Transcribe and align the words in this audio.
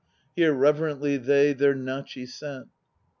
Here 0.35 0.51
reverently 0.51 1.17
they 1.17 1.53
their 1.53 1.75
Nachi 1.75 2.27
set. 2.27 2.65